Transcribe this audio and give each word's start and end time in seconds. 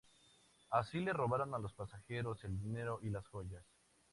Así, 0.71 0.99
le 0.99 1.13
robaron 1.13 1.53
a 1.53 1.59
los 1.59 1.73
pasajeros 1.75 2.43
el 2.45 2.57
dinero 2.57 2.97
y 3.03 3.11
las 3.11 3.27
joyas. 3.27 3.67